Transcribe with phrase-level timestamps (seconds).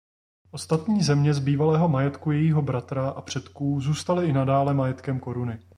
[0.51, 5.59] Ostatní země z bývalého majetku jejího bratra a předků zůstaly i nadále majetkem koruny.